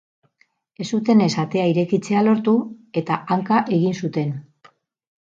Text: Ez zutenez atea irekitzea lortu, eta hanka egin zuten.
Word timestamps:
Ez 0.85 0.87
zutenez 0.97 1.27
atea 1.43 1.67
irekitzea 1.73 2.25
lortu, 2.31 2.57
eta 3.05 3.23
hanka 3.37 3.63
egin 3.81 3.99
zuten. 4.05 4.37